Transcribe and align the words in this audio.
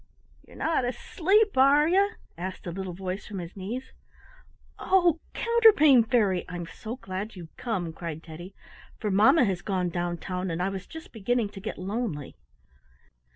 "You're 0.47 0.57
not 0.57 0.83
asleep, 0.83 1.55
are 1.55 1.87
you?" 1.87 2.13
asked 2.35 2.65
a 2.65 2.71
little 2.71 2.95
voice 2.95 3.27
from 3.27 3.37
his 3.37 3.55
knees. 3.55 3.93
"Oh, 4.79 5.19
Counterpane 5.35 6.03
Fairy, 6.03 6.43
I'm 6.49 6.65
so 6.65 6.95
glad 6.95 7.35
you've 7.35 7.55
come," 7.55 7.93
cried 7.93 8.23
Teddy, 8.23 8.55
"for 8.97 9.11
mamma 9.11 9.45
has 9.45 9.61
gone 9.61 9.89
down 9.89 10.17
town, 10.17 10.49
and 10.49 10.59
I 10.59 10.69
was 10.69 10.87
just 10.87 11.11
beginning 11.13 11.49
to 11.49 11.59
get 11.61 11.77
lonely." 11.77 12.35